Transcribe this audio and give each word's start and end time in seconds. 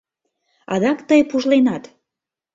Адак, 0.73 0.99
тый 1.07 1.21
пужленат. 1.29 1.83